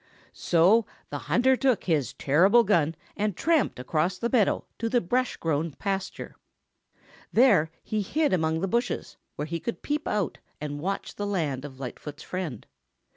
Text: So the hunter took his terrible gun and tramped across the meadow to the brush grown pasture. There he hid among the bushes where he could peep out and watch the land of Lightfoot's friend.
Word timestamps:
So 0.33 0.87
the 1.11 1.19
hunter 1.29 1.55
took 1.55 1.83
his 1.83 2.13
terrible 2.13 2.63
gun 2.63 2.95
and 3.15 3.37
tramped 3.37 3.77
across 3.77 4.17
the 4.17 4.31
meadow 4.31 4.65
to 4.79 4.89
the 4.89 4.99
brush 4.99 5.37
grown 5.37 5.73
pasture. 5.73 6.35
There 7.31 7.69
he 7.83 8.01
hid 8.01 8.33
among 8.33 8.61
the 8.61 8.67
bushes 8.67 9.17
where 9.35 9.45
he 9.45 9.59
could 9.59 9.83
peep 9.83 10.07
out 10.07 10.39
and 10.59 10.79
watch 10.81 11.17
the 11.17 11.27
land 11.27 11.65
of 11.65 11.79
Lightfoot's 11.79 12.23
friend. 12.23 12.65